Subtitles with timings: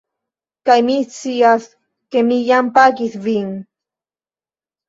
[0.69, 1.67] Kaj mi scias
[2.15, 3.55] ke mi jam pagis vin